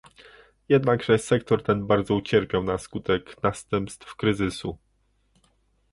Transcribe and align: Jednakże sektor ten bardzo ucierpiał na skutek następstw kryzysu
Jednakże 0.69 1.17
sektor 1.17 1.63
ten 1.63 1.87
bardzo 1.87 2.15
ucierpiał 2.15 2.63
na 2.63 2.77
skutek 2.77 3.43
następstw 3.43 4.15
kryzysu 4.15 4.77